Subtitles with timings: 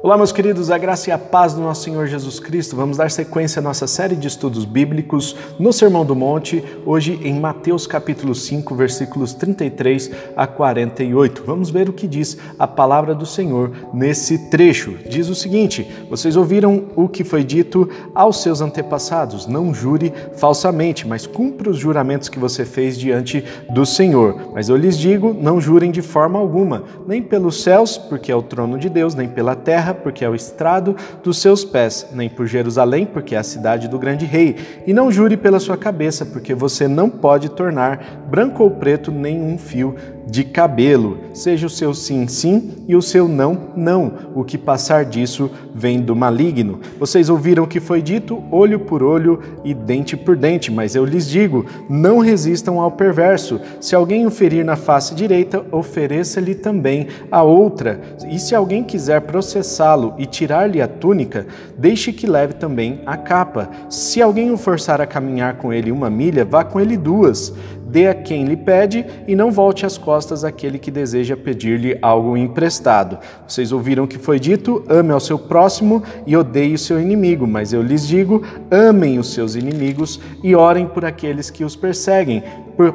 [0.00, 2.76] Olá, meus queridos, a graça e a paz do nosso Senhor Jesus Cristo.
[2.76, 7.40] Vamos dar sequência à nossa série de estudos bíblicos no Sermão do Monte, hoje em
[7.40, 11.42] Mateus capítulo 5, versículos 33 a 48.
[11.44, 14.96] Vamos ver o que diz a palavra do Senhor nesse trecho.
[15.08, 21.08] Diz o seguinte: Vocês ouviram o que foi dito aos seus antepassados: Não jure falsamente,
[21.08, 24.52] mas cumpra os juramentos que você fez diante do Senhor.
[24.54, 28.42] Mas eu lhes digo: não jurem de forma alguma, nem pelos céus, porque é o
[28.42, 32.28] trono de Deus, nem pela terra terra, porque é o estrado dos seus pés, nem
[32.28, 34.56] por Jerusalém, porque é a cidade do grande rei.
[34.86, 39.58] E não jure pela sua cabeça, porque você não pode tornar branco ou preto nenhum
[39.58, 39.94] fio
[40.28, 41.18] de cabelo.
[41.32, 44.12] Seja o seu sim, sim e o seu não, não.
[44.34, 46.80] O que passar disso vem do maligno.
[46.98, 51.04] Vocês ouviram o que foi dito, olho por olho e dente por dente, mas eu
[51.04, 53.60] lhes digo: não resistam ao perverso.
[53.80, 58.00] Se alguém o ferir na face direita, ofereça-lhe também a outra.
[58.30, 63.70] E se alguém quiser processá-lo e tirar-lhe a túnica, deixe que leve também a capa.
[63.88, 67.54] Se alguém o forçar a caminhar com ele uma milha, vá com ele duas
[67.88, 72.36] dê a quem lhe pede e não volte as costas àquele que deseja pedir-lhe algo
[72.36, 73.18] emprestado.
[73.46, 77.46] Vocês ouviram que foi dito: ame ao seu próximo e odeie o seu inimigo.
[77.46, 82.42] Mas eu lhes digo: amem os seus inimigos e orem por aqueles que os perseguem,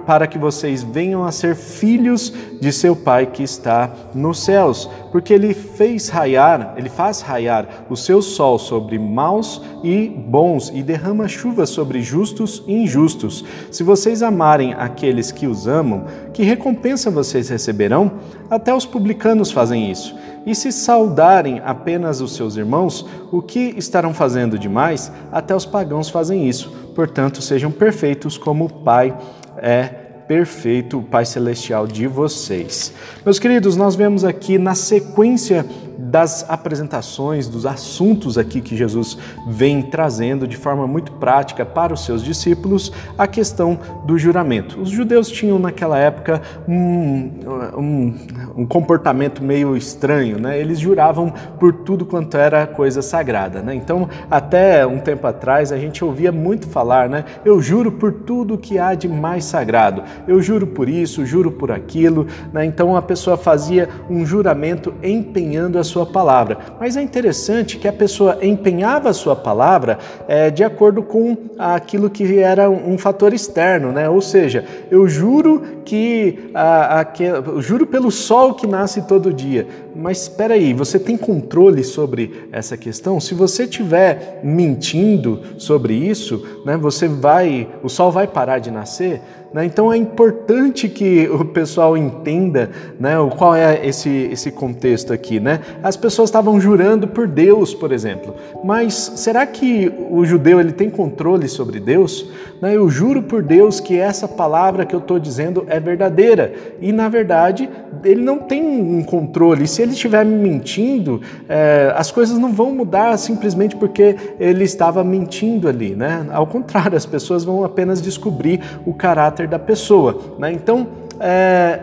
[0.06, 5.34] para que vocês venham a ser filhos de seu Pai que está nos céus, porque
[5.34, 11.28] ele fez raiar, ele faz raiar o seu sol sobre maus e bons e derrama
[11.28, 13.44] chuva sobre justos e injustos.
[13.70, 18.12] Se vocês amarem aqueles que os amam, que recompensa vocês receberão?
[18.50, 20.16] Até os publicanos fazem isso.
[20.46, 25.12] E se saudarem apenas os seus irmãos, o que estarão fazendo demais?
[25.32, 26.70] Até os pagãos fazem isso.
[26.94, 29.16] Portanto, sejam perfeitos como o Pai
[29.58, 32.94] é perfeito, o Pai Celestial de vocês.
[33.26, 35.66] Meus queridos, nós vemos aqui na sequência
[35.98, 42.06] das apresentações, dos assuntos aqui que Jesus vem trazendo de forma muito prática para os
[42.06, 44.80] seus discípulos, a questão do juramento.
[44.80, 47.32] Os judeus tinham naquela época um,
[47.78, 48.16] um,
[48.58, 50.60] um comportamento meio estranho, né?
[50.60, 53.74] Eles juravam por tudo quanto era coisa sagrada, né?
[53.76, 57.26] Então, até um tempo atrás, a gente ouvia muito falar, né?
[57.46, 60.04] Eu juro por tudo que há de mais sagrado.
[60.28, 62.66] Eu juro por isso, juro por aquilo, né?
[62.66, 66.58] Então, a pessoa fazia um juramento empenhando a sua palavra.
[66.80, 72.10] Mas é interessante que a pessoa empenhava a sua palavra é, de acordo com aquilo
[72.10, 74.10] que era um fator externo, né?
[74.10, 77.26] Ou seja, eu juro que, a, a, que
[77.60, 79.68] juro pelo sol que nasce todo dia.
[79.96, 83.20] Mas espera aí, você tem controle sobre essa questão?
[83.20, 89.22] Se você estiver mentindo sobre isso, né, você vai, o sol vai parar de nascer?
[89.54, 89.66] Né?
[89.66, 95.40] Então é importante que o pessoal entenda né, qual é esse, esse contexto aqui.
[95.40, 95.60] Né?
[95.84, 98.34] As pessoas estavam jurando por Deus, por exemplo,
[98.64, 102.28] mas será que o judeu ele tem controle sobre Deus?
[102.60, 102.76] Né?
[102.76, 107.10] Eu juro por Deus que essa palavra que eu estou dizendo é verdadeira e na
[107.10, 107.70] verdade
[108.04, 109.68] ele não tem um controle.
[109.68, 115.68] Se ele estiver mentindo, é, as coisas não vão mudar simplesmente porque ele estava mentindo
[115.68, 115.96] ali.
[115.96, 116.28] Né?
[116.32, 120.20] Ao contrário, as pessoas vão apenas descobrir o caráter da pessoa.
[120.38, 120.52] Né?
[120.52, 120.88] Então,
[121.20, 121.80] é,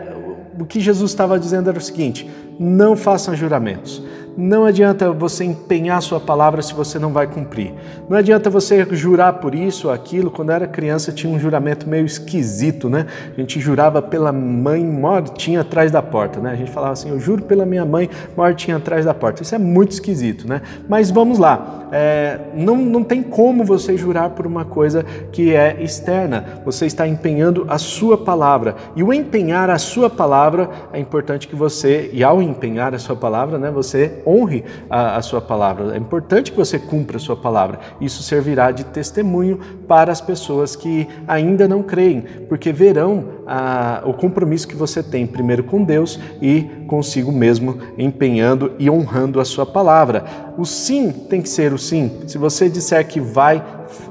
[0.59, 4.03] o que Jesus estava dizendo era o seguinte: não façam juramentos.
[4.37, 7.73] Não adianta você empenhar sua palavra se você não vai cumprir.
[8.09, 10.31] Não adianta você jurar por isso ou aquilo.
[10.31, 13.07] Quando eu era criança tinha um juramento meio esquisito, né?
[13.35, 16.51] A gente jurava pela mãe mortinha atrás da porta, né?
[16.51, 19.43] A gente falava assim, eu juro pela minha mãe mortinha atrás da porta.
[19.43, 20.61] Isso é muito esquisito, né?
[20.87, 21.89] Mas vamos lá.
[21.91, 26.61] É, não, não tem como você jurar por uma coisa que é externa.
[26.63, 28.75] Você está empenhando a sua palavra.
[28.95, 33.15] E o empenhar a sua palavra é importante que você, e ao empenhar a sua
[33.15, 35.95] palavra, né, você honre a, a, sua palavra.
[35.95, 37.79] É importante que você cumpra a sua palavra.
[37.99, 44.13] Isso servirá de testemunho para as pessoas que ainda não creem, porque verão a, o
[44.13, 49.65] compromisso que você tem, primeiro com Deus e consigo mesmo, empenhando e honrando a sua
[49.65, 50.25] palavra.
[50.57, 52.21] O sim tem que ser o sim.
[52.27, 53.63] Se você disser que vai,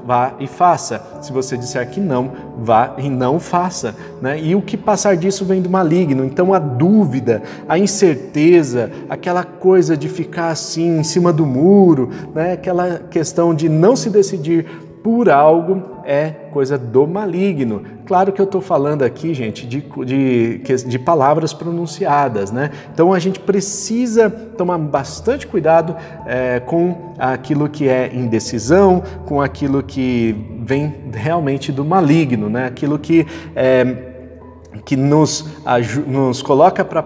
[0.05, 1.01] vá e faça.
[1.21, 3.95] Se você disser que não, vá e não faça.
[4.21, 4.39] Né?
[4.41, 6.25] E o que passar disso vem do maligno.
[6.25, 12.53] Então a dúvida, a incerteza, aquela coisa de ficar assim em cima do muro, né?
[12.53, 14.65] aquela questão de não se decidir
[15.03, 17.83] por algo é coisa do maligno.
[18.05, 22.69] Claro que eu estou falando aqui, gente, de, de, de, palavras pronunciadas, né?
[22.93, 25.95] Então a gente precisa tomar bastante cuidado
[26.27, 32.65] é, com aquilo que é indecisão, com aquilo que vem realmente do maligno, né?
[32.65, 33.25] Aquilo que,
[33.55, 33.95] é,
[34.85, 35.49] que nos,
[36.05, 37.01] nos coloca para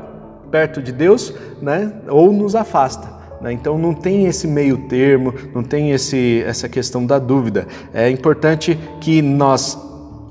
[0.51, 1.93] perto de Deus, né?
[2.09, 3.14] Ou nos afasta.
[3.45, 3.53] Né?
[3.53, 7.67] Então não tem esse meio termo, não tem esse, essa questão da dúvida.
[7.93, 9.77] É importante que nós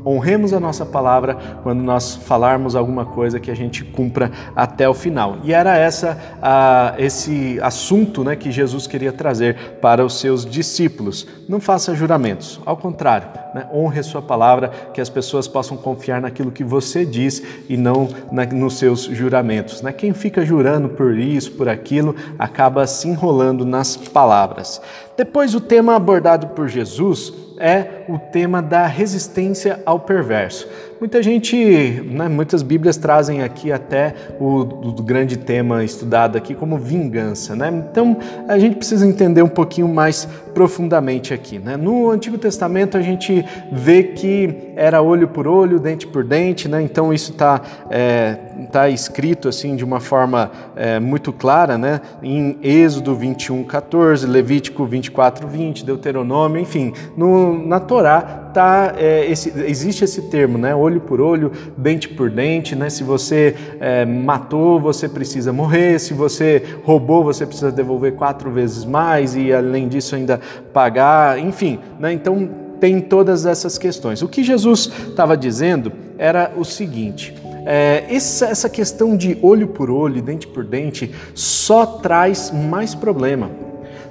[0.05, 4.95] honremos a nossa palavra quando nós falarmos alguma coisa que a gente cumpra até o
[4.95, 5.39] final.
[5.43, 11.27] E era essa a, esse assunto né, que Jesus queria trazer para os seus discípulos.
[11.49, 16.21] Não faça juramentos, ao contrário, né, honre a sua palavra, que as pessoas possam confiar
[16.21, 19.81] naquilo que você diz e não na, nos seus juramentos.
[19.83, 19.93] Né?
[19.93, 24.81] Quem fica jurando por isso, por aquilo, acaba se enrolando nas palavras.
[25.17, 30.69] Depois, o tema abordado por Jesus é o tema da resistência ao perverso.
[31.01, 31.57] Muita gente,
[32.05, 37.69] né, muitas Bíblias trazem aqui até o, o, grande tema estudado aqui como vingança, né?
[37.91, 38.17] Então
[38.49, 41.77] a gente precisa entender um pouquinho mais profundamente aqui, né?
[41.77, 46.81] No Antigo Testamento a gente vê que era olho por olho, dente por dente, né?
[46.81, 47.61] Então isso está
[47.91, 48.37] é,
[48.71, 52.01] tá escrito assim de uma forma é, muito clara, né?
[52.23, 59.53] Em Êxodo 21, 14, Levítico 24, 20, Deuteronômio, enfim, no, na Torá tá, é, esse,
[59.67, 60.75] existe esse termo, né?
[60.75, 62.91] Olho por olho, dente por dente, né?
[62.91, 65.99] Se você é, matou, você precisa morrer.
[65.99, 70.41] Se você roubou, você precisa devolver quatro vezes mais e além disso ainda
[70.73, 71.39] pagar.
[71.39, 72.13] Enfim, né?
[72.13, 72.49] Então
[72.81, 74.23] tem todas essas questões.
[74.23, 77.35] O que Jesus estava dizendo era o seguinte.
[77.67, 83.51] É, essa, essa questão de olho por olho, dente por dente, só traz mais problema.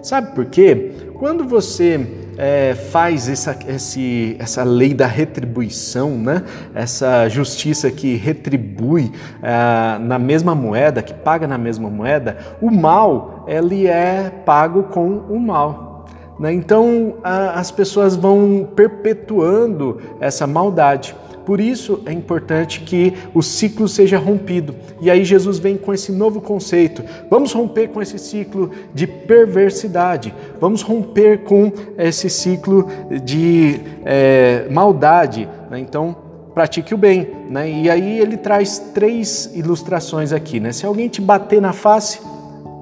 [0.01, 0.92] Sabe por quê?
[1.23, 2.05] Quando você
[2.37, 6.43] é, faz essa, esse, essa lei da retribuição, né?
[6.75, 9.09] essa justiça que retribui
[9.41, 15.19] é, na mesma moeda, que paga na mesma moeda, o mal ele é pago com
[15.29, 16.07] o mal.
[16.37, 16.51] Né?
[16.51, 21.15] Então as pessoas vão perpetuando essa maldade.
[21.45, 24.75] Por isso é importante que o ciclo seja rompido.
[25.01, 27.03] E aí Jesus vem com esse novo conceito.
[27.29, 30.33] Vamos romper com esse ciclo de perversidade.
[30.59, 32.87] Vamos romper com esse ciclo
[33.23, 35.47] de é, maldade.
[35.69, 35.79] Né?
[35.79, 36.15] Então
[36.53, 37.27] pratique o bem.
[37.49, 37.69] Né?
[37.69, 40.59] E aí ele traz três ilustrações aqui.
[40.59, 40.71] Né?
[40.71, 42.21] Se alguém te bater na face,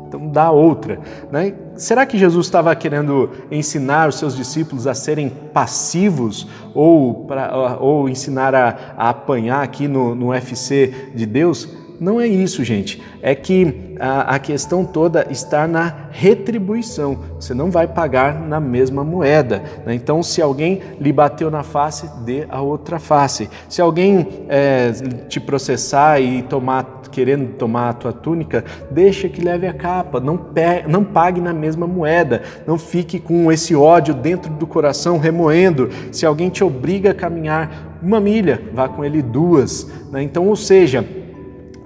[0.08, 1.00] então dá outra.
[1.32, 1.54] Né?
[1.76, 8.08] Será que Jesus estava querendo ensinar os seus discípulos a serem passivos ou, pra, ou
[8.08, 11.68] ensinar a, a apanhar aqui no, no UFC de Deus?
[12.02, 13.00] Não é isso, gente.
[13.22, 17.20] É que a, a, questão toda está na retribuição.
[17.36, 19.62] Você não vai pagar na mesma moeda.
[19.86, 19.94] Né?
[19.94, 23.48] Então, se alguém lhe bateu na face, dê a outra face.
[23.70, 24.92] Se alguém é,
[25.30, 30.40] te processar e tomar querendo tomar a tua túnica, deixa que leve a capa, não,
[30.88, 35.90] não pague na mesma moeda, não fique com esse ódio dentro do coração remoendo.
[36.12, 39.88] Se alguém te obriga a caminhar uma milha, vá com ele duas.
[40.12, 40.24] Né?
[40.24, 41.06] Então, ou seja,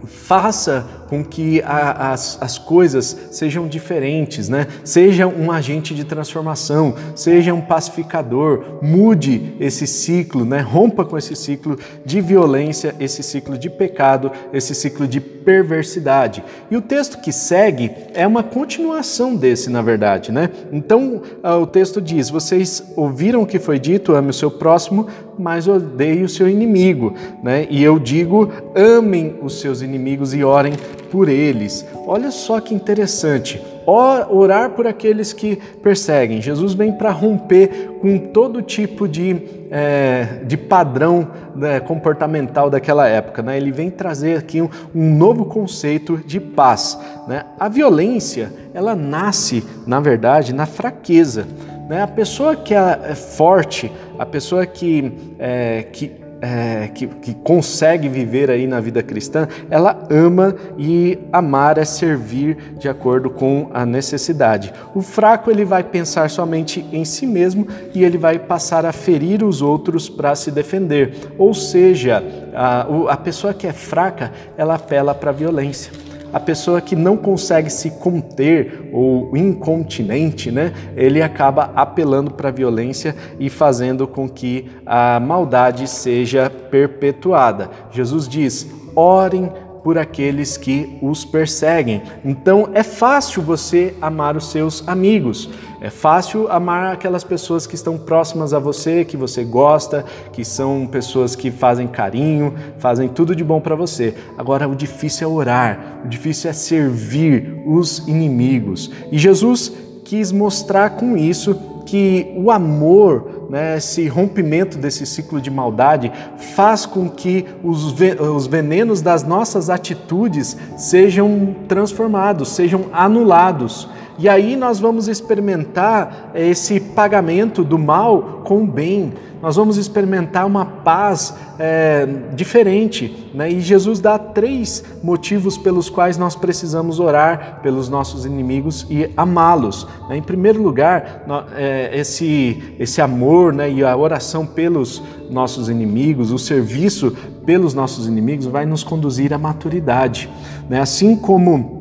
[0.05, 4.67] faça com que a, as, as coisas sejam diferentes, né?
[4.83, 10.59] Seja um agente de transformação, seja um pacificador, mude esse ciclo, né?
[10.59, 16.43] Rompa com esse ciclo de violência, esse ciclo de pecado, esse ciclo de perversidade.
[16.71, 20.49] E o texto que segue é uma continuação desse, na verdade, né?
[20.71, 25.07] Então, ah, o texto diz: Vocês ouviram o que foi dito, ame o seu próximo,
[25.37, 27.13] mas odeie o seu inimigo,
[27.43, 27.67] né?
[27.69, 31.85] E eu digo: amem os seus inimigos e orem por eles.
[32.07, 33.61] Olha só que interessante.
[33.85, 36.41] Orar por aqueles que perseguem.
[36.41, 43.43] Jesus vem para romper com todo tipo de, é, de padrão né, comportamental daquela época.
[43.43, 43.57] Né?
[43.57, 46.99] Ele vem trazer aqui um, um novo conceito de paz.
[47.27, 47.45] Né?
[47.59, 51.45] A violência, ela nasce, na verdade, na fraqueza.
[51.87, 52.01] Né?
[52.01, 58.07] A pessoa que é, é forte, a pessoa que, é, que é, que, que, consegue
[58.07, 63.83] viver aí na vida cristã, ela ama e amar é servir de acordo com a
[63.83, 64.71] necessidade.
[64.93, 69.43] O fraco ele vai pensar somente em si mesmo e ele vai passar a ferir
[69.43, 71.15] os outros para se defender.
[71.35, 72.23] Ou seja,
[72.53, 76.04] a, a pessoa que é fraca, ela apela para a violência
[76.35, 82.51] a pessoa que não consegue se conter ou incontinente, né, ele acaba apelando para a
[82.51, 87.69] violência e fazendo com que a maldade seja perpetuada.
[87.89, 89.49] Jesus diz: orem
[89.85, 92.01] por aqueles que os perseguem.
[92.25, 95.47] Então é fácil você amar os seus amigos,
[95.79, 100.87] é fácil amar aquelas pessoas que estão próximas a você, que você gosta, que são
[100.87, 104.15] pessoas que fazem carinho, fazem tudo de bom para você.
[104.35, 108.89] Agora o difícil é orar, o difícil é servir os inimigos.
[109.11, 109.71] E Jesus
[110.03, 111.53] quis mostrar com isso
[111.85, 116.11] que o amor né, esse rompimento desse ciclo de maldade
[116.55, 123.87] faz com que os, os venenos das nossas atitudes sejam transformados, sejam anulados.
[124.17, 129.13] E aí nós vamos experimentar esse pagamento do mal com o bem.
[129.41, 133.29] Nós vamos experimentar uma paz é, diferente.
[133.33, 133.51] Né?
[133.51, 139.85] E Jesus dá três motivos pelos quais nós precisamos orar pelos nossos inimigos e amá-los.
[140.09, 140.17] Né?
[140.17, 146.39] Em primeiro lugar, é, esse, esse amor né, e a oração pelos nossos inimigos, o
[146.39, 150.29] serviço pelos nossos inimigos, vai nos conduzir à maturidade.
[150.69, 150.79] Né?
[150.79, 151.74] Assim como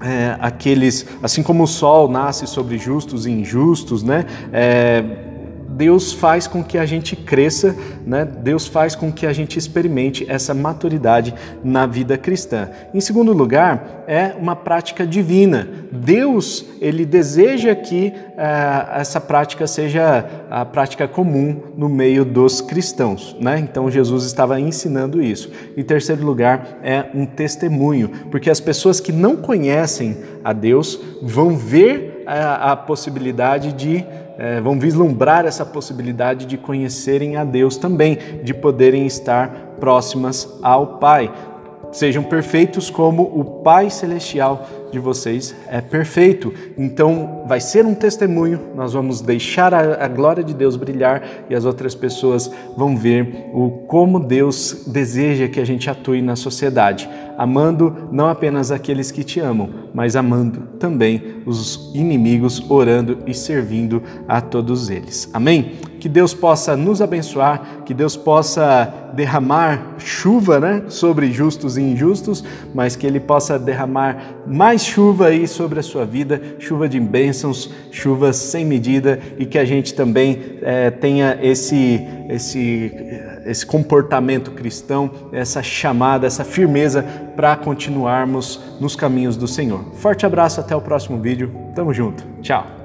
[0.00, 4.24] é, aqueles, assim como o sol nasce sobre justos e injustos, né?
[4.52, 5.29] É,
[5.70, 8.24] Deus faz com que a gente cresça, né?
[8.24, 12.68] Deus faz com que a gente experimente essa maturidade na vida cristã.
[12.92, 15.68] Em segundo lugar, é uma prática divina.
[15.92, 23.36] Deus, ele deseja que uh, essa prática seja a prática comum no meio dos cristãos,
[23.40, 23.58] né?
[23.58, 25.50] Então Jesus estava ensinando isso.
[25.76, 31.56] Em terceiro lugar, é um testemunho, porque as pessoas que não conhecem a Deus vão
[31.56, 34.04] ver a, a possibilidade de
[34.38, 39.48] é, vão vislumbrar essa possibilidade de conhecerem a Deus também, de poderem estar
[39.78, 41.30] próximas ao Pai.
[41.92, 46.52] Sejam perfeitos como o Pai Celestial de vocês é perfeito.
[46.76, 51.54] Então, vai ser um testemunho, nós vamos deixar a, a, glória de Deus brilhar e
[51.54, 57.08] as outras pessoas vão ver o como Deus deseja que a gente atue na sociedade,
[57.36, 64.02] amando não apenas aqueles que te amam, mas amando também os inimigos, orando e servindo
[64.28, 65.28] a todos eles.
[65.32, 65.76] Amém?
[65.98, 72.44] Que Deus possa nos abençoar, que Deus possa derramar chuva né, sobre justos e injustos,
[72.74, 74.34] mas que Ele possa derramar
[74.80, 79.58] mais chuva aí sobre a sua vida, chuva de bênçãos, chuva sem medida e que
[79.58, 82.92] a gente também é, tenha esse, esse,
[83.44, 87.02] esse comportamento cristão, essa chamada, essa firmeza
[87.36, 89.84] para continuarmos nos caminhos do Senhor.
[89.94, 91.52] Forte abraço, até o próximo vídeo.
[91.74, 92.24] Tamo junto.
[92.40, 92.79] Tchau.